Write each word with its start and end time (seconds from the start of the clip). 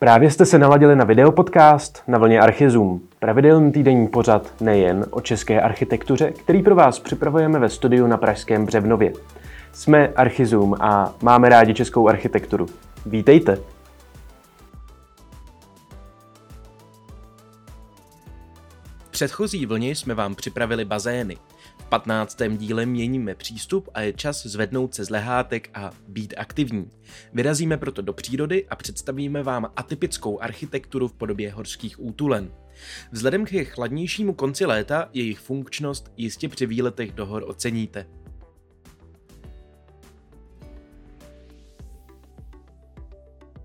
Právě 0.00 0.30
jste 0.30 0.46
se 0.46 0.58
naladili 0.58 0.96
na 0.96 1.04
videopodcast 1.04 2.02
na 2.08 2.18
vlně 2.18 2.40
Archizum, 2.40 3.08
pravidelný 3.18 3.72
týdenní 3.72 4.08
pořad 4.08 4.60
nejen 4.60 5.06
o 5.10 5.20
české 5.20 5.60
architektuře, 5.60 6.30
který 6.30 6.62
pro 6.62 6.74
vás 6.74 6.98
připravujeme 6.98 7.58
ve 7.58 7.68
studiu 7.68 8.06
na 8.06 8.16
Pražském 8.16 8.66
Břevnově. 8.66 9.12
Jsme 9.72 10.08
Archizum 10.08 10.74
a 10.80 11.14
máme 11.22 11.48
rádi 11.48 11.74
českou 11.74 12.08
architekturu. 12.08 12.66
Vítejte! 13.06 13.58
V 19.04 19.10
předchozí 19.10 19.66
vlně 19.66 19.90
jsme 19.90 20.14
vám 20.14 20.34
připravili 20.34 20.84
bazény. 20.84 21.36
V 21.90 21.98
15. 22.00 22.38
díle 22.56 22.86
měníme 22.86 23.34
přístup 23.34 23.88
a 23.94 24.00
je 24.00 24.12
čas 24.12 24.46
zvednout 24.46 24.94
se 24.94 25.04
z 25.04 25.10
lehátek 25.10 25.70
a 25.74 25.90
být 26.08 26.34
aktivní. 26.36 26.90
Vyrazíme 27.32 27.76
proto 27.76 28.02
do 28.02 28.12
přírody 28.12 28.66
a 28.68 28.76
představíme 28.76 29.42
vám 29.42 29.72
atypickou 29.76 30.40
architekturu 30.40 31.08
v 31.08 31.12
podobě 31.12 31.52
horských 31.52 32.02
útulen. 32.02 32.52
Vzhledem 33.12 33.44
k 33.44 33.64
chladnějšímu 33.64 34.34
konci 34.34 34.66
léta 34.66 35.08
jejich 35.12 35.38
funkčnost 35.38 36.12
jistě 36.16 36.48
při 36.48 36.66
výletech 36.66 37.12
do 37.12 37.26
hor 37.26 37.44
oceníte. 37.46 38.06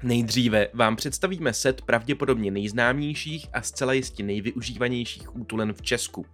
Nejdříve 0.05 0.67
vám 0.73 0.95
představíme 0.95 1.53
set 1.53 1.81
pravděpodobně 1.81 2.51
nejznámějších 2.51 3.47
a 3.53 3.61
zcela 3.61 3.93
jistě 3.93 4.23
nejvyužívanějších 4.23 5.35
útulen 5.35 5.73
v 5.73 5.81
Česku. 5.81 6.25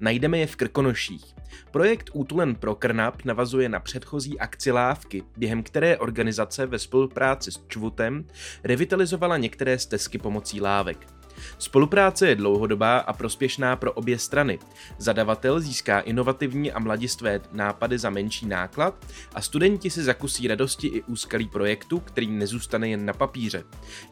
Najdeme 0.00 0.38
je 0.38 0.46
v 0.46 0.56
Krkonoších. 0.56 1.24
Projekt 1.70 2.10
Útulen 2.12 2.54
pro 2.54 2.74
Krnap 2.74 3.24
navazuje 3.24 3.68
na 3.68 3.80
předchozí 3.80 4.38
akci 4.38 4.72
Lávky, 4.72 5.22
během 5.36 5.62
které 5.62 5.98
organizace 5.98 6.66
ve 6.66 6.78
spolupráci 6.78 7.52
s 7.52 7.60
Čvutem 7.68 8.24
revitalizovala 8.64 9.36
některé 9.36 9.78
stezky 9.78 10.18
pomocí 10.18 10.60
lávek. 10.60 11.17
Spolupráce 11.58 12.28
je 12.28 12.34
dlouhodobá 12.34 12.98
a 12.98 13.12
prospěšná 13.12 13.76
pro 13.76 13.92
obě 13.92 14.18
strany. 14.18 14.58
Zadavatel 14.98 15.60
získá 15.60 16.00
inovativní 16.00 16.72
a 16.72 16.78
mladistvé 16.78 17.40
nápady 17.52 17.98
za 17.98 18.10
menší 18.10 18.46
náklad 18.46 19.06
a 19.34 19.40
studenti 19.40 19.90
si 19.90 20.02
zakusí 20.02 20.48
radosti 20.48 20.86
i 20.86 21.02
úskalí 21.02 21.48
projektu, 21.48 22.00
který 22.00 22.26
nezůstane 22.26 22.88
jen 22.88 23.04
na 23.04 23.12
papíře. 23.12 23.64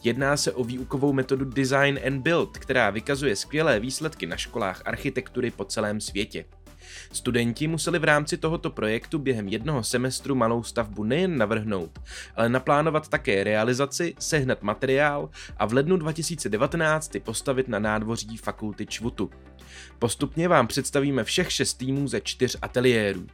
Jedná 0.05 0.37
se 0.37 0.53
o 0.53 0.65
výukovou 0.65 1.13
metodu 1.13 1.45
Design 1.45 2.01
and 2.07 2.21
Build, 2.21 2.59
která 2.59 2.91
vykazuje 2.91 3.37
skvělé 3.37 3.81
výsledky 3.81 4.27
na 4.27 4.37
školách 4.37 4.83
architektury 4.85 5.51
po 5.51 5.65
celém 5.65 6.01
světě. 6.01 6.45
Studenti 7.13 7.69
museli 7.69 7.99
v 7.99 8.05
rámci 8.05 8.37
tohoto 8.37 8.71
projektu 8.71 9.19
během 9.19 9.49
jednoho 9.49 9.85
semestru 9.85 10.35
malou 10.35 10.63
stavbu 10.63 11.05
nejen 11.05 11.39
navrhnout, 11.39 11.99
ale 12.37 12.49
naplánovat 12.49 13.09
také 13.09 13.45
realizaci, 13.45 14.15
sehnat 14.19 14.63
materiál 14.63 15.31
a 15.57 15.67
v 15.67 15.73
lednu 15.73 15.97
2019 15.97 17.09
ty 17.09 17.21
postavit 17.21 17.69
na 17.69 17.79
nádvoří 17.79 18.37
fakulty 18.37 18.87
Čvutu. 18.87 19.31
Postupně 19.99 20.49
vám 20.49 20.67
představíme 20.67 21.25
všech 21.25 21.53
šest 21.53 21.75
týmů 21.75 22.09
ze 22.09 22.21
čtyř 22.21 22.57
ateliérů. 22.63 23.27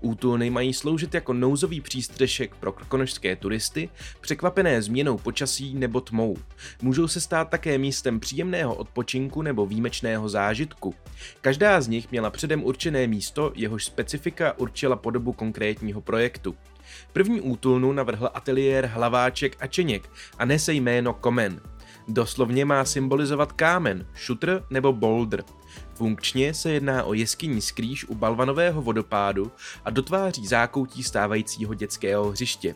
Útulny 0.00 0.50
mají 0.50 0.74
sloužit 0.74 1.14
jako 1.14 1.32
nouzový 1.32 1.80
přístřešek 1.80 2.54
pro 2.54 2.72
krkonožské 2.72 3.36
turisty, 3.36 3.88
překvapené 4.20 4.82
změnou 4.82 5.18
počasí 5.18 5.74
nebo 5.74 6.00
tmou. 6.00 6.36
Můžou 6.82 7.08
se 7.08 7.20
stát 7.20 7.48
také 7.48 7.78
místem 7.78 8.20
příjemného 8.20 8.74
odpočinku 8.74 9.42
nebo 9.42 9.66
výjimečného 9.66 10.28
zážitku. 10.28 10.94
Každá 11.40 11.80
z 11.80 11.88
nich 11.88 12.10
měla 12.10 12.30
předem 12.30 12.64
určené 12.64 13.06
místo, 13.06 13.52
jehož 13.54 13.84
specifika 13.84 14.58
určila 14.58 14.96
podobu 14.96 15.32
konkrétního 15.32 16.00
projektu. 16.00 16.56
První 17.12 17.40
útulnu 17.40 17.92
navrhl 17.92 18.30
ateliér 18.34 18.86
Hlaváček 18.86 19.56
a 19.60 19.66
Čeněk 19.66 20.10
a 20.38 20.44
nese 20.44 20.72
jméno 20.72 21.14
Komen. 21.14 21.60
Doslovně 22.08 22.64
má 22.64 22.84
symbolizovat 22.84 23.52
kámen, 23.52 24.06
šutr 24.14 24.64
nebo 24.70 24.92
boulder. 24.92 25.44
Funkčně 25.94 26.54
se 26.54 26.72
jedná 26.72 27.04
o 27.04 27.14
jeskyní 27.14 27.60
skrýž 27.60 28.04
u 28.04 28.14
balvanového 28.14 28.82
vodopádu 28.82 29.52
a 29.84 29.90
dotváří 29.90 30.46
zákoutí 30.46 31.02
stávajícího 31.02 31.74
dětského 31.74 32.30
hřiště. 32.30 32.74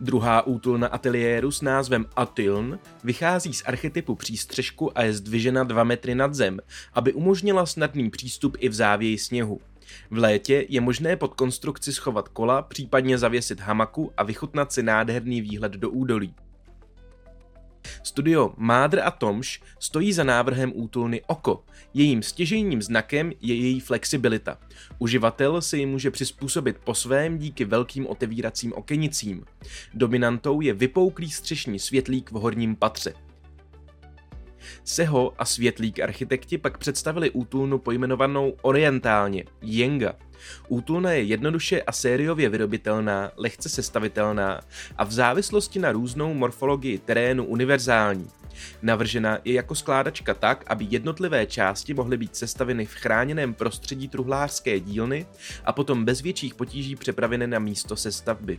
Druhá 0.00 0.46
útulna 0.46 0.88
ateliéru 0.88 1.50
s 1.50 1.62
názvem 1.62 2.06
Atiln 2.16 2.78
vychází 3.04 3.52
z 3.52 3.62
archetypu 3.66 4.14
přístřežku 4.14 4.98
a 4.98 5.02
je 5.02 5.12
zdvižena 5.12 5.64
2 5.64 5.84
metry 5.84 6.14
nad 6.14 6.34
zem, 6.34 6.60
aby 6.94 7.12
umožnila 7.12 7.66
snadný 7.66 8.10
přístup 8.10 8.56
i 8.60 8.68
v 8.68 8.72
závěji 8.72 9.18
sněhu. 9.18 9.60
V 10.10 10.18
létě 10.18 10.66
je 10.68 10.80
možné 10.80 11.16
pod 11.16 11.34
konstrukci 11.34 11.92
schovat 11.92 12.28
kola, 12.28 12.62
případně 12.62 13.18
zavěsit 13.18 13.60
hamaku 13.60 14.12
a 14.16 14.22
vychutnat 14.22 14.72
si 14.72 14.82
nádherný 14.82 15.40
výhled 15.40 15.72
do 15.72 15.90
údolí. 15.90 16.34
Studio 18.02 18.54
Mádr 18.56 19.00
a 19.04 19.10
Tomš 19.10 19.60
stojí 19.78 20.12
za 20.12 20.24
návrhem 20.24 20.72
útulny 20.74 21.22
Oko. 21.26 21.64
Jejím 21.94 22.22
stěžejním 22.22 22.82
znakem 22.82 23.32
je 23.40 23.54
její 23.54 23.80
flexibilita. 23.80 24.58
Uživatel 24.98 25.62
si 25.62 25.78
ji 25.78 25.86
může 25.86 26.10
přizpůsobit 26.10 26.78
po 26.84 26.94
svém 26.94 27.38
díky 27.38 27.64
velkým 27.64 28.06
otevíracím 28.06 28.72
okenicím. 28.72 29.44
Dominantou 29.94 30.60
je 30.60 30.72
vypouklý 30.72 31.30
střešní 31.30 31.78
světlík 31.78 32.30
v 32.30 32.34
horním 32.34 32.76
patře. 32.76 33.14
Seho 34.84 35.32
a 35.38 35.44
světlík 35.44 36.00
architekti 36.00 36.58
pak 36.58 36.78
představili 36.78 37.30
útulnu 37.30 37.78
pojmenovanou 37.78 38.54
orientálně, 38.62 39.44
Jenga. 39.62 40.14
Útulna 40.68 41.12
je 41.12 41.22
jednoduše 41.22 41.82
a 41.82 41.92
sériově 41.92 42.48
vyrobitelná, 42.48 43.32
lehce 43.36 43.68
sestavitelná 43.68 44.60
a 44.96 45.04
v 45.04 45.12
závislosti 45.12 45.78
na 45.78 45.92
různou 45.92 46.34
morfologii 46.34 46.98
terénu 46.98 47.44
univerzální. 47.44 48.30
Navržena 48.82 49.38
je 49.44 49.54
jako 49.54 49.74
skládačka 49.74 50.34
tak, 50.34 50.64
aby 50.66 50.86
jednotlivé 50.90 51.46
části 51.46 51.94
mohly 51.94 52.16
být 52.16 52.36
sestaveny 52.36 52.86
v 52.86 52.94
chráněném 52.94 53.54
prostředí 53.54 54.08
truhlářské 54.08 54.80
dílny 54.80 55.26
a 55.64 55.72
potom 55.72 56.04
bez 56.04 56.20
větších 56.20 56.54
potíží 56.54 56.96
přepraveny 56.96 57.46
na 57.46 57.58
místo 57.58 57.96
sestavby. 57.96 58.58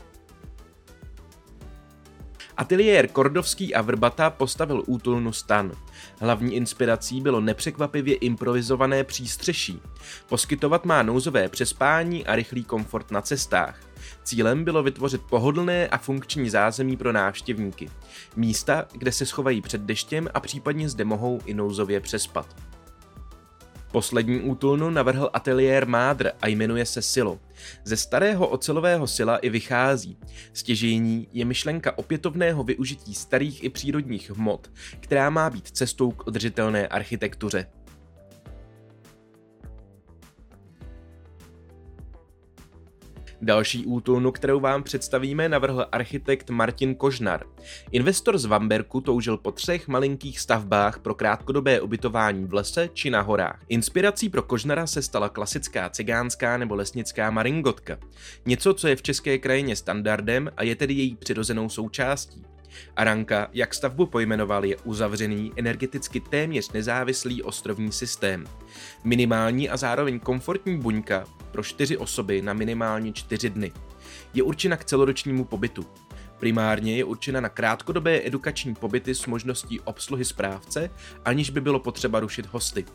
Ateliér 2.57 3.07
Kordovský 3.07 3.75
a 3.75 3.81
Vrbata 3.81 4.29
postavil 4.29 4.83
útulnu 4.87 5.33
stan. 5.33 5.71
Hlavní 6.19 6.55
inspirací 6.55 7.21
bylo 7.21 7.41
nepřekvapivě 7.41 8.15
improvizované 8.15 9.03
přístřeší. 9.03 9.81
Poskytovat 10.29 10.85
má 10.85 11.03
nouzové 11.03 11.49
přespání 11.49 12.25
a 12.25 12.35
rychlý 12.35 12.63
komfort 12.63 13.11
na 13.11 13.21
cestách. 13.21 13.79
Cílem 14.23 14.63
bylo 14.63 14.83
vytvořit 14.83 15.21
pohodlné 15.21 15.87
a 15.87 15.97
funkční 15.97 16.49
zázemí 16.49 16.97
pro 16.97 17.11
návštěvníky. 17.11 17.89
Místa, 18.35 18.85
kde 18.91 19.11
se 19.11 19.25
schovají 19.25 19.61
před 19.61 19.81
deštěm 19.81 20.27
a 20.33 20.39
případně 20.39 20.89
zde 20.89 21.05
mohou 21.05 21.41
i 21.45 21.53
nouzově 21.53 21.99
přespat. 21.99 22.72
Poslední 23.93 24.41
útulnu 24.41 24.89
navrhl 24.89 25.29
ateliér 25.33 25.87
Mádr 25.87 26.31
a 26.41 26.47
jmenuje 26.47 26.85
se 26.85 27.01
Silo. 27.01 27.39
Ze 27.83 27.97
starého 27.97 28.47
ocelového 28.47 29.07
sila 29.07 29.37
i 29.37 29.49
vychází. 29.49 30.17
Stěžejní 30.53 31.27
je 31.33 31.45
myšlenka 31.45 31.97
opětovného 31.97 32.63
využití 32.63 33.13
starých 33.13 33.63
i 33.63 33.69
přírodních 33.69 34.31
hmot, 34.31 34.71
která 34.99 35.29
má 35.29 35.49
být 35.49 35.67
cestou 35.67 36.11
k 36.11 36.27
udržitelné 36.27 36.87
architektuře. 36.87 37.65
Další 43.43 43.85
útulnu, 43.85 44.31
kterou 44.31 44.59
vám 44.59 44.83
představíme, 44.83 45.49
navrhl 45.49 45.85
architekt 45.91 46.49
Martin 46.49 46.95
Kožnar. 46.95 47.45
Investor 47.91 48.37
z 48.37 48.45
Vamberku 48.45 49.01
toužil 49.01 49.37
po 49.37 49.51
třech 49.51 49.87
malinkých 49.87 50.39
stavbách 50.39 50.99
pro 50.99 51.15
krátkodobé 51.15 51.81
ubytování 51.81 52.45
v 52.45 52.53
lese 52.53 52.89
či 52.93 53.09
na 53.09 53.21
horách. 53.21 53.59
Inspirací 53.69 54.29
pro 54.29 54.41
Kožnara 54.41 54.87
se 54.87 55.01
stala 55.01 55.29
klasická 55.29 55.89
cigánská 55.89 56.57
nebo 56.57 56.75
lesnická 56.75 57.31
maringotka. 57.31 57.97
Něco, 58.45 58.73
co 58.73 58.87
je 58.87 58.95
v 58.95 59.01
české 59.01 59.37
krajině 59.37 59.75
standardem 59.75 60.51
a 60.57 60.63
je 60.63 60.75
tedy 60.75 60.93
její 60.93 61.15
přirozenou 61.15 61.69
součástí. 61.69 62.43
Aranka, 62.95 63.47
jak 63.53 63.73
stavbu 63.73 64.05
pojmenoval, 64.05 64.65
je 64.65 64.77
uzavřený, 64.77 65.51
energeticky 65.55 66.19
téměř 66.19 66.71
nezávislý 66.71 67.43
ostrovní 67.43 67.91
systém. 67.91 68.45
Minimální 69.03 69.69
a 69.69 69.77
zároveň 69.77 70.19
komfortní 70.19 70.77
buňka 70.77 71.23
pro 71.53 71.63
čtyři 71.63 71.97
osoby 71.97 72.41
na 72.41 72.53
minimálně 72.53 73.13
čtyři 73.13 73.49
dny. 73.49 73.71
Je 74.33 74.43
určena 74.43 74.77
k 74.77 74.85
celoročnímu 74.85 75.45
pobytu. 75.45 75.85
Primárně 76.43 76.97
je 76.97 77.03
určena 77.03 77.41
na 77.41 77.49
krátkodobé 77.49 78.21
edukační 78.27 78.75
pobyty 78.75 79.15
s 79.15 79.25
možností 79.25 79.79
obsluhy 79.79 80.25
správce, 80.25 80.89
aniž 81.25 81.49
by 81.49 81.61
bylo 81.61 81.79
potřeba 81.79 82.19
rušit 82.19 82.45
hosty. 82.45 82.85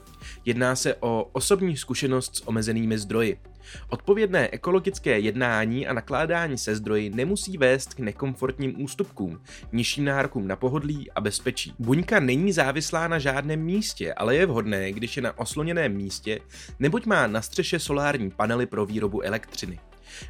Jedná 0.44 0.76
se 0.76 0.94
o 0.94 1.30
osobní 1.32 1.76
zkušenost 1.76 2.36
s 2.36 2.48
omezenými 2.48 2.98
zdroji. 2.98 3.40
Odpovědné 3.88 4.48
ekologické 4.48 5.18
jednání 5.18 5.86
a 5.86 5.92
nakládání 5.92 6.58
se 6.58 6.76
zdroji 6.76 7.10
nemusí 7.10 7.58
vést 7.58 7.94
k 7.94 7.98
nekomfortním 7.98 8.82
ústupkům, 8.82 9.40
nižším 9.72 10.04
nárokům 10.04 10.48
na 10.48 10.56
pohodlí 10.56 11.10
a 11.10 11.20
bezpečí. 11.20 11.74
Buňka 11.78 12.20
není 12.20 12.52
závislá 12.52 13.08
na 13.08 13.18
žádném 13.18 13.60
místě, 13.60 14.14
ale 14.14 14.36
je 14.36 14.46
vhodné, 14.46 14.92
když 14.92 15.16
je 15.16 15.22
na 15.22 15.38
osloněném 15.38 15.92
místě, 15.92 16.40
neboť 16.78 17.06
má 17.06 17.26
na 17.26 17.42
střeše 17.42 17.78
solární 17.78 18.30
panely 18.30 18.66
pro 18.66 18.86
výrobu 18.86 19.20
elektřiny. 19.20 19.78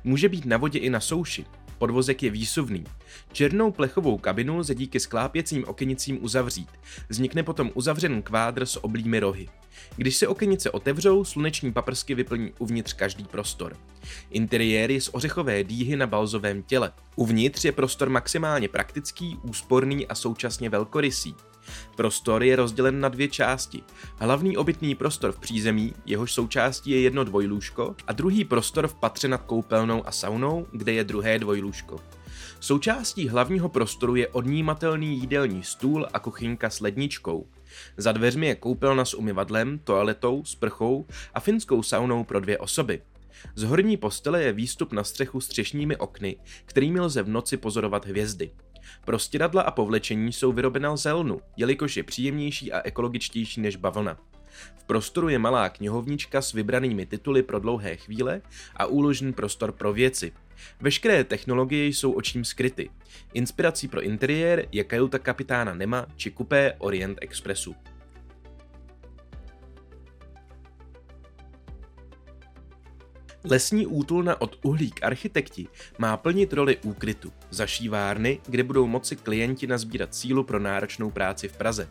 Může 0.04 0.28
být 0.28 0.46
na 0.46 0.56
vodě 0.56 0.78
i 0.78 0.90
na 0.90 1.00
souši. 1.00 1.44
Podvozek 1.78 2.22
je 2.22 2.30
výsuvný. 2.30 2.84
Černou 3.32 3.70
plechovou 3.70 4.18
kabinu 4.18 4.56
lze 4.56 4.74
díky 4.74 5.00
sklápěcím 5.00 5.64
okenicím 5.66 6.24
uzavřít. 6.24 6.68
Vznikne 7.08 7.42
potom 7.42 7.70
uzavřený 7.74 8.22
kvádr 8.22 8.66
s 8.66 8.84
oblými 8.84 9.20
rohy. 9.20 9.48
Když 9.96 10.16
se 10.16 10.28
okenice 10.28 10.70
otevřou, 10.70 11.24
sluneční 11.24 11.72
paprsky 11.72 12.14
vyplní 12.14 12.52
uvnitř 12.58 12.92
každý 12.92 13.24
prostor. 13.24 13.76
Interiér 14.30 14.90
je 14.90 15.00
z 15.00 15.10
ořechové 15.12 15.64
dýhy 15.64 15.96
na 15.96 16.06
balzovém 16.06 16.62
těle. 16.62 16.92
Uvnitř 17.16 17.64
je 17.64 17.72
prostor 17.72 18.10
maximálně 18.10 18.68
praktický, 18.68 19.38
úsporný 19.42 20.06
a 20.06 20.14
současně 20.14 20.70
velkorysý. 20.70 21.34
Prostor 21.96 22.42
je 22.42 22.56
rozdělen 22.56 23.00
na 23.00 23.08
dvě 23.08 23.28
části. 23.28 23.82
Hlavní 24.16 24.56
obytný 24.56 24.94
prostor 24.94 25.32
v 25.32 25.38
přízemí, 25.38 25.94
jehož 26.06 26.32
součástí 26.32 26.90
je 26.90 27.00
jedno 27.00 27.24
dvojlůžko, 27.24 27.96
a 28.06 28.12
druhý 28.12 28.44
prostor 28.44 28.88
v 28.88 28.94
patře 28.94 29.28
nad 29.28 29.42
koupelnou 29.42 30.06
a 30.06 30.12
saunou, 30.12 30.66
kde 30.72 30.92
je 30.92 31.04
druhé 31.04 31.38
dvojlůžko. 31.38 32.00
Součástí 32.60 33.28
hlavního 33.28 33.68
prostoru 33.68 34.16
je 34.16 34.28
odnímatelný 34.28 35.18
jídelní 35.18 35.62
stůl 35.62 36.08
a 36.12 36.18
kuchynka 36.18 36.70
s 36.70 36.80
ledničkou. 36.80 37.46
Za 37.96 38.12
dveřmi 38.12 38.46
je 38.46 38.54
koupelna 38.54 39.04
s 39.04 39.14
umyvadlem, 39.14 39.80
toaletou, 39.84 40.44
sprchou 40.44 41.06
a 41.34 41.40
finskou 41.40 41.82
saunou 41.82 42.24
pro 42.24 42.40
dvě 42.40 42.58
osoby. 42.58 43.02
Z 43.54 43.62
horní 43.62 43.96
postele 43.96 44.42
je 44.42 44.52
výstup 44.52 44.92
na 44.92 45.04
střechu 45.04 45.40
s 45.40 45.48
třešními 45.48 45.96
okny, 45.96 46.36
kterými 46.64 47.00
lze 47.00 47.22
v 47.22 47.28
noci 47.28 47.56
pozorovat 47.56 48.06
hvězdy. 48.06 48.50
Prostěradla 49.04 49.62
a 49.62 49.70
povlečení 49.70 50.32
jsou 50.32 50.52
vyrobena 50.52 50.96
z 50.96 51.04
helnu, 51.04 51.40
jelikož 51.56 51.96
je 51.96 52.02
příjemnější 52.02 52.72
a 52.72 52.80
ekologičtější 52.80 53.60
než 53.60 53.76
bavlna. 53.76 54.18
V 54.76 54.84
prostoru 54.84 55.28
je 55.28 55.38
malá 55.38 55.68
knihovnička 55.68 56.42
s 56.42 56.52
vybranými 56.52 57.06
tituly 57.06 57.42
pro 57.42 57.58
dlouhé 57.58 57.96
chvíle 57.96 58.40
a 58.76 58.86
úložný 58.86 59.32
prostor 59.32 59.72
pro 59.72 59.92
věci. 59.92 60.32
Veškeré 60.80 61.24
technologie 61.24 61.86
jsou 61.86 62.12
očím 62.12 62.44
skryty. 62.44 62.90
Inspirací 63.34 63.88
pro 63.88 64.02
interiér 64.02 64.66
je 64.72 64.84
kajuta 64.84 65.18
kapitána 65.18 65.74
Nema 65.74 66.06
či 66.16 66.30
kupé 66.30 66.74
Orient 66.78 67.18
Expressu. 67.20 67.74
Lesní 73.50 73.86
útulna 73.86 74.40
od 74.40 74.58
Uhlík 74.62 75.02
architekti 75.02 75.66
má 75.98 76.16
plnit 76.16 76.52
roli 76.52 76.76
úkrytu, 76.76 77.32
zašívárny, 77.50 78.40
kde 78.46 78.62
budou 78.62 78.86
moci 78.86 79.16
klienti 79.16 79.66
nazbírat 79.66 80.14
sílu 80.14 80.44
pro 80.44 80.58
náročnou 80.58 81.10
práci 81.10 81.48
v 81.48 81.56
Praze. 81.56 81.88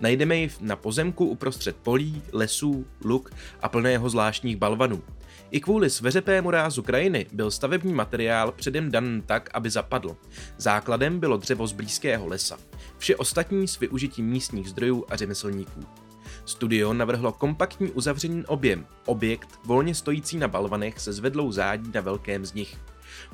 Najdeme 0.00 0.36
ji 0.36 0.50
na 0.60 0.76
pozemku 0.76 1.26
uprostřed 1.26 1.76
polí, 1.76 2.22
lesů, 2.32 2.86
luk 3.04 3.30
a 3.62 3.68
plného 3.68 4.10
zvláštních 4.10 4.56
balvanů. 4.56 5.02
I 5.50 5.60
kvůli 5.60 5.90
sveřepému 5.90 6.50
rázu 6.50 6.82
krajiny 6.82 7.26
byl 7.32 7.50
stavební 7.50 7.92
materiál 7.92 8.52
předem 8.52 8.90
dan 8.90 9.22
tak, 9.26 9.50
aby 9.54 9.70
zapadl. 9.70 10.16
Základem 10.56 11.20
bylo 11.20 11.36
dřevo 11.36 11.66
z 11.66 11.72
blízkého 11.72 12.26
lesa. 12.26 12.58
Vše 12.98 13.16
ostatní 13.16 13.68
s 13.68 13.80
využitím 13.80 14.26
místních 14.26 14.68
zdrojů 14.68 15.04
a 15.08 15.16
řemeslníků. 15.16 16.09
Studio 16.44 16.92
navrhlo 16.92 17.32
kompaktní 17.32 17.90
uzavřený 17.90 18.44
objem, 18.46 18.86
objekt 19.06 19.48
volně 19.64 19.94
stojící 19.94 20.36
na 20.36 20.48
balvanech 20.48 21.00
se 21.00 21.12
zvedlou 21.12 21.52
zádí 21.52 21.90
na 21.94 22.00
velkém 22.00 22.46
z 22.46 22.54
nich. 22.54 22.78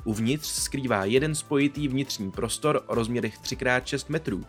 Uvnitř 0.03 0.47
skrývá 0.47 1.05
jeden 1.05 1.35
spojitý 1.35 1.87
vnitřní 1.87 2.31
prostor 2.31 2.83
o 2.87 2.95
rozměrech 2.95 3.41
3x6 3.41 4.05
metrů. 4.09 4.45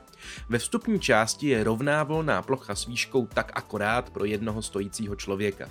Ve 0.48 0.58
vstupní 0.58 1.00
části 1.00 1.48
je 1.48 1.64
rovná 1.64 2.02
volná 2.02 2.42
plocha 2.42 2.74
s 2.74 2.86
výškou 2.86 3.26
tak 3.26 3.52
akorát 3.54 4.10
pro 4.10 4.24
jednoho 4.24 4.62
stojícího 4.62 5.16
člověka. 5.16 5.68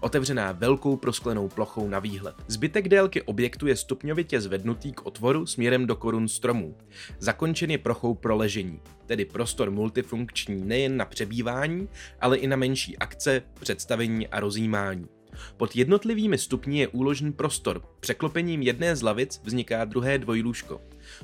Otevřená 0.00 0.52
velkou 0.52 0.96
prosklenou 0.96 1.48
plochou 1.48 1.88
na 1.88 1.98
výhled. 1.98 2.34
Zbytek 2.48 2.88
délky 2.88 3.22
objektu 3.22 3.66
je 3.66 3.76
stupňovitě 3.76 4.40
zvednutý 4.40 4.92
k 4.92 5.06
otvoru 5.06 5.46
směrem 5.46 5.86
do 5.86 5.96
korun 5.96 6.28
stromů. 6.28 6.76
Zakončen 7.18 7.70
je 7.70 7.78
prochou 7.78 8.14
pro 8.14 8.36
ležení, 8.36 8.80
tedy 9.06 9.24
prostor 9.24 9.70
multifunkční 9.70 10.64
nejen 10.64 10.96
na 10.96 11.04
přebývání, 11.04 11.88
ale 12.20 12.36
i 12.36 12.46
na 12.46 12.56
menší 12.56 12.98
akce, 12.98 13.42
představení 13.60 14.28
a 14.28 14.40
rozjímání. 14.40 15.15
Pod 15.56 15.76
jednotlivými 15.76 16.38
stupni 16.38 16.78
je 16.78 16.88
úložný 16.88 17.32
prostor. 17.32 17.82
Překlopením 18.00 18.62
jedné 18.62 18.96
z 18.96 19.02
lavic 19.02 19.40
vzniká 19.44 19.84
druhé 19.84 20.18
dvojlůžko. 20.18 20.80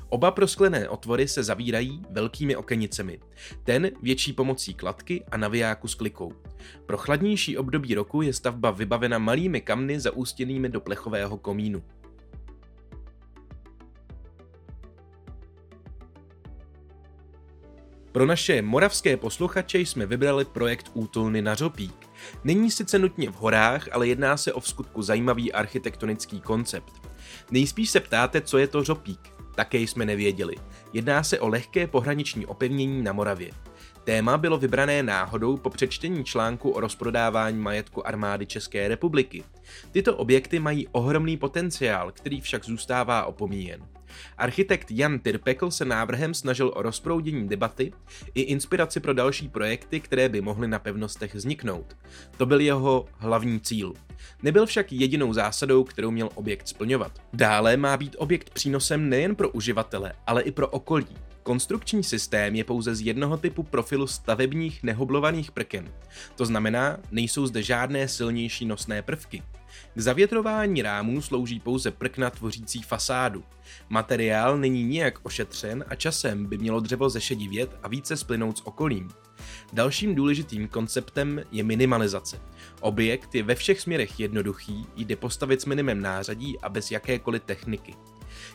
Oba 0.09 0.31
prosklené 0.31 0.89
otvory 0.89 1.27
se 1.27 1.43
zavírají 1.43 2.01
velkými 2.09 2.55
okenicemi. 2.55 3.19
Ten 3.63 3.91
větší 4.01 4.33
pomocí 4.33 4.73
kladky 4.73 5.23
a 5.31 5.37
navijáku 5.37 5.87
s 5.87 5.95
klikou. 5.95 6.33
Pro 6.85 6.97
chladnější 6.97 7.57
období 7.57 7.95
roku 7.95 8.21
je 8.21 8.33
stavba 8.33 8.71
vybavena 8.71 9.17
malými 9.17 9.61
kamny 9.61 9.99
zaústěnými 9.99 10.69
do 10.69 10.81
plechového 10.81 11.37
komínu. 11.37 11.83
Pro 18.11 18.25
naše 18.25 18.61
moravské 18.61 19.17
posluchače 19.17 19.79
jsme 19.79 20.05
vybrali 20.05 20.45
projekt 20.45 20.91
Útulny 20.93 21.41
na 21.41 21.55
Řopík. 21.55 22.09
Není 22.43 22.71
sice 22.71 22.99
nutně 22.99 23.29
v 23.29 23.35
horách, 23.35 23.87
ale 23.91 24.07
jedná 24.07 24.37
se 24.37 24.53
o 24.53 24.59
vskutku 24.59 25.01
zajímavý 25.01 25.53
architektonický 25.53 26.41
koncept. 26.41 26.93
Nejspíš 27.51 27.89
se 27.89 27.99
ptáte, 27.99 28.41
co 28.41 28.57
je 28.57 28.67
to 28.67 28.83
Řopík. 28.83 29.33
Také 29.55 29.77
jsme 29.77 30.05
nevěděli. 30.05 30.55
Jedná 30.93 31.23
se 31.23 31.39
o 31.39 31.47
lehké 31.47 31.87
pohraniční 31.87 32.45
opevnění 32.45 33.03
na 33.03 33.13
Moravě. 33.13 33.51
Téma 34.03 34.37
bylo 34.37 34.57
vybrané 34.57 35.03
náhodou 35.03 35.57
po 35.57 35.69
přečtení 35.69 36.23
článku 36.23 36.69
o 36.69 36.79
rozprodávání 36.79 37.59
majetku 37.59 38.07
armády 38.07 38.45
České 38.45 38.87
republiky. 38.87 39.43
Tyto 39.91 40.17
objekty 40.17 40.59
mají 40.59 40.87
ohromný 40.87 41.37
potenciál, 41.37 42.11
který 42.11 42.41
však 42.41 42.65
zůstává 42.65 43.25
opomíjen. 43.25 43.92
Architekt 44.37 44.91
Jan 44.91 45.19
Tirpekl 45.19 45.71
se 45.71 45.85
návrhem 45.85 46.33
snažil 46.33 46.71
o 46.75 46.81
rozproudění 46.81 47.49
debaty 47.49 47.93
i 48.35 48.41
inspiraci 48.41 48.99
pro 48.99 49.13
další 49.13 49.49
projekty, 49.49 49.99
které 49.99 50.29
by 50.29 50.41
mohly 50.41 50.67
na 50.67 50.79
pevnostech 50.79 51.35
vzniknout. 51.35 51.97
To 52.37 52.45
byl 52.45 52.59
jeho 52.59 53.05
hlavní 53.17 53.59
cíl. 53.59 53.93
Nebyl 54.43 54.65
však 54.65 54.91
jedinou 54.91 55.33
zásadou, 55.33 55.83
kterou 55.83 56.11
měl 56.11 56.29
objekt 56.35 56.67
splňovat. 56.67 57.21
Dále 57.33 57.77
má 57.77 57.97
být 57.97 58.15
objekt 58.19 58.49
přínosem 58.49 59.09
nejen 59.09 59.35
pro 59.35 59.49
uživatele, 59.49 60.13
ale 60.27 60.41
i 60.41 60.51
pro 60.51 60.67
okolí. 60.67 61.07
Konstrukční 61.43 62.03
systém 62.03 62.55
je 62.55 62.63
pouze 62.63 62.95
z 62.95 63.01
jednoho 63.01 63.37
typu 63.37 63.63
profilu 63.63 64.07
stavebních 64.07 64.83
nehoblovaných 64.83 65.51
prken. 65.51 65.91
To 66.35 66.45
znamená, 66.45 66.97
nejsou 67.11 67.47
zde 67.47 67.63
žádné 67.63 68.07
silnější 68.07 68.65
nosné 68.65 69.01
prvky. 69.01 69.43
K 69.95 69.99
zavětrování 69.99 70.81
rámů 70.81 71.21
slouží 71.21 71.59
pouze 71.59 71.91
prkna 71.91 72.29
tvořící 72.29 72.81
fasádu. 72.81 73.43
Materiál 73.89 74.57
není 74.57 74.83
nijak 74.83 75.19
ošetřen 75.23 75.85
a 75.87 75.95
časem 75.95 76.45
by 76.45 76.57
mělo 76.57 76.79
dřevo 76.79 77.09
zešedivět 77.09 77.77
a 77.83 77.87
více 77.87 78.17
splynout 78.17 78.57
s 78.57 78.67
okolím. 78.67 79.09
Dalším 79.73 80.15
důležitým 80.15 80.67
konceptem 80.67 81.41
je 81.51 81.63
minimalizace. 81.63 82.41
Objekt 82.81 83.35
je 83.35 83.43
ve 83.43 83.55
všech 83.55 83.81
směrech 83.81 84.19
jednoduchý, 84.19 84.85
jde 84.95 85.15
postavit 85.15 85.61
s 85.61 85.65
minimem 85.65 86.01
nářadí 86.01 86.59
a 86.59 86.69
bez 86.69 86.91
jakékoliv 86.91 87.43
techniky. 87.43 87.95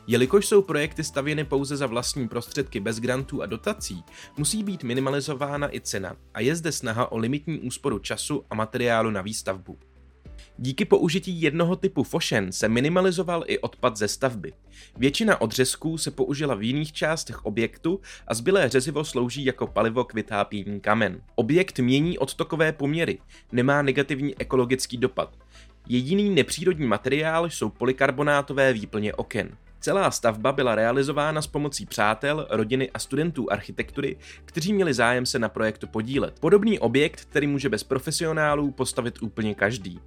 Jelikož 0.07 0.47
jsou 0.47 0.63
projekty 0.63 1.05
stavěny 1.05 1.45
pouze 1.45 1.77
za 1.77 1.87
vlastní 1.87 2.29
prostředky 2.29 2.81
bez 2.81 3.01
grantů 3.01 3.43
a 3.43 3.47
dotací, 3.47 4.05
musí 4.37 4.63
být 4.63 4.85
minimalizována 4.85 5.75
i 5.75 5.81
cena 5.81 6.17
a 6.35 6.41
je 6.41 6.57
zde 6.57 6.73
snaha 6.73 7.13
o 7.13 7.19
limitní 7.19 7.61
úsporu 7.61 7.99
času 7.99 8.45
a 8.51 8.55
materiálu 8.55 9.11
na 9.11 9.23
výstavbu. 9.23 9.79
Díky 10.61 10.85
použití 10.85 11.43
jednoho 11.43 11.77
typu 11.77 12.03
fošen 12.03 12.53
se 12.53 12.69
minimalizoval 12.69 13.45
i 13.47 13.59
odpad 13.59 13.97
ze 13.97 14.09
stavby. 14.09 14.53
Většina 14.97 15.41
odřezků 15.41 15.99
se 15.99 16.11
použila 16.11 16.55
v 16.55 16.63
jiných 16.63 16.93
částech 16.93 17.45
objektu 17.45 18.01
a 18.27 18.35
zbylé 18.35 18.69
řezivo 18.69 19.05
slouží 19.05 19.45
jako 19.45 19.67
palivo 19.67 20.05
k 20.05 20.15
vytápění 20.15 20.81
kamen. 20.81 21.21
Objekt 21.35 21.79
mění 21.79 22.19
odtokové 22.19 22.73
poměry, 22.73 23.19
nemá 23.53 23.83
negativní 23.83 24.35
ekologický 24.39 24.97
dopad. 24.97 25.39
Jediný 25.89 26.31
nepřírodní 26.31 26.87
materiál 26.87 27.51
jsou 27.51 27.69
polikarbonátové 27.69 28.73
výplně 28.73 29.15
oken. 29.15 29.57
Celá 29.81 30.11
stavba 30.11 30.53
byla 30.53 30.75
realizována 30.75 31.43
s 31.43 31.47
pomocí 31.47 31.87
přátel, 31.87 32.47
rodiny 32.51 32.91
a 32.91 32.99
studentů 32.99 33.53
architektury, 33.53 34.17
kteří 34.45 34.73
měli 34.73 34.95
zájem 34.95 35.27
se 35.27 35.39
na 35.39 35.49
projektu 35.49 35.87
podílet. 35.87 36.41
Podobný 36.41 36.79
objekt, 36.79 37.21
který 37.21 37.47
může 37.47 37.69
bez 37.69 37.85
profesionálů 37.85 38.71
postavit 38.71 39.23
úplně 39.23 39.55
každý. 39.55 40.01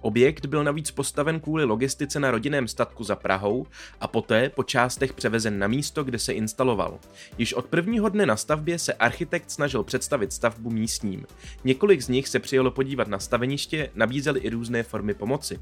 Objekt 0.00 0.46
byl 0.46 0.64
navíc 0.64 0.90
postaven 0.90 1.40
kvůli 1.40 1.64
logistice 1.64 2.20
na 2.20 2.30
rodinném 2.30 2.68
statku 2.68 3.04
za 3.04 3.16
Prahou 3.16 3.66
a 4.00 4.08
poté 4.08 4.48
po 4.48 4.62
částech 4.62 5.12
převezen 5.12 5.58
na 5.58 5.66
místo, 5.66 6.04
kde 6.04 6.18
se 6.18 6.32
instaloval. 6.32 6.98
Již 7.38 7.54
od 7.54 7.66
prvního 7.66 8.08
dne 8.08 8.26
na 8.26 8.36
stavbě 8.36 8.78
se 8.78 8.92
architekt 8.92 9.50
snažil 9.50 9.84
představit 9.84 10.32
stavbu 10.32 10.70
místním. 10.70 11.26
Několik 11.64 12.02
z 12.02 12.08
nich 12.08 12.28
se 12.28 12.38
přijelo 12.38 12.70
podívat 12.70 13.08
na 13.08 13.18
staveniště, 13.18 13.90
nabízeli 13.94 14.40
i 14.40 14.50
různé 14.50 14.82
formy 14.82 15.14
pomoci. 15.14 15.60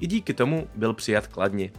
I 0.00 0.06
díky 0.06 0.34
tomu 0.34 0.68
byl 0.74 0.94
přijat 0.94 1.26
kladně. 1.26 1.70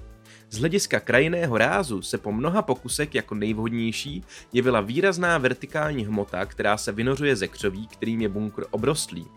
Z 0.50 0.58
hlediska 0.58 1.00
krajinného 1.00 1.58
rázu 1.58 2.02
se 2.02 2.18
po 2.18 2.32
mnoha 2.32 2.62
pokusech 2.62 3.16
jako 3.16 3.36
nejvhodnější 3.36 4.24
jevila 4.54 4.82
výrazná 4.82 5.38
vertikální 5.38 6.06
hmota, 6.06 6.46
která 6.46 6.78
se 6.78 6.92
vynořuje 6.92 7.36
ze 7.36 7.48
křoví, 7.48 7.88
kterým 7.88 8.22
je 8.22 8.30
bunkr 8.30 8.64
obrostlý. 8.72 9.28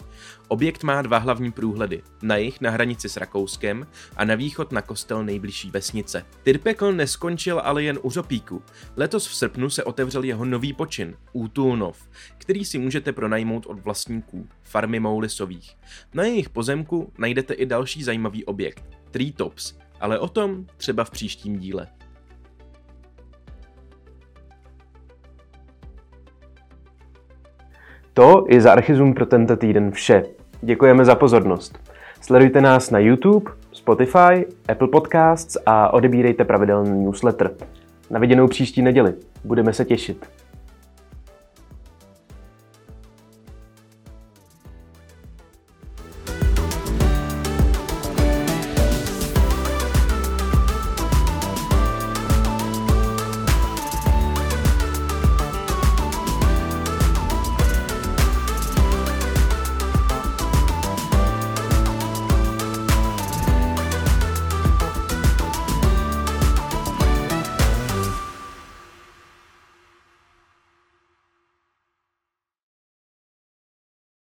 Objekt 0.48 0.82
má 0.82 1.02
dva 1.02 1.18
hlavní 1.18 1.52
průhledy, 1.52 2.02
na 2.22 2.36
jih 2.36 2.60
na 2.60 2.70
hranici 2.70 3.08
s 3.08 3.16
Rakouskem 3.16 3.86
a 4.16 4.24
na 4.24 4.34
východ 4.34 4.72
na 4.72 4.82
kostel 4.82 5.24
nejbližší 5.24 5.70
vesnice. 5.70 6.26
Tyrpekl 6.42 6.92
neskončil 6.92 7.60
ale 7.64 7.82
jen 7.82 7.98
u 8.02 8.10
Řopíku. 8.10 8.62
Letos 8.96 9.26
v 9.26 9.34
srpnu 9.34 9.70
se 9.70 9.84
otevřel 9.84 10.24
jeho 10.24 10.44
nový 10.44 10.72
počin, 10.72 11.14
Útulnov, 11.32 12.08
který 12.38 12.64
si 12.64 12.78
můžete 12.78 13.12
pronajmout 13.12 13.66
od 13.66 13.80
vlastníků, 13.80 14.48
farmy 14.62 15.00
Moulisových. 15.00 15.76
Na 16.14 16.24
jejich 16.24 16.48
pozemku 16.48 17.12
najdete 17.18 17.54
i 17.54 17.66
další 17.66 18.02
zajímavý 18.02 18.44
objekt, 18.44 18.84
Treetops, 19.10 19.74
ale 20.00 20.18
o 20.18 20.28
tom 20.28 20.64
třeba 20.76 21.04
v 21.04 21.10
příštím 21.10 21.58
díle. 21.58 21.86
To 28.14 28.44
je 28.48 28.60
za 28.60 28.72
Archizum 28.72 29.14
pro 29.14 29.26
tento 29.26 29.56
týden 29.56 29.90
vše. 29.90 30.22
Děkujeme 30.62 31.04
za 31.04 31.14
pozornost. 31.14 31.78
Sledujte 32.20 32.60
nás 32.60 32.90
na 32.90 32.98
YouTube, 32.98 33.50
Spotify, 33.72 34.46
Apple 34.68 34.88
Podcasts 34.88 35.56
a 35.66 35.92
odebírejte 35.92 36.44
pravidelný 36.44 37.04
newsletter. 37.04 37.50
Na 38.10 38.20
viděnou 38.20 38.48
příští 38.48 38.82
neděli. 38.82 39.14
Budeme 39.44 39.72
se 39.72 39.84
těšit. 39.84 40.30